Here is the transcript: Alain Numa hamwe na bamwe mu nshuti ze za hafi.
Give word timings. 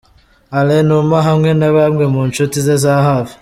Alain 0.57 0.85
Numa 0.87 1.17
hamwe 1.27 1.49
na 1.59 1.69
bamwe 1.75 2.05
mu 2.13 2.21
nshuti 2.29 2.57
ze 2.65 2.75
za 2.83 2.93
hafi. 3.07 3.35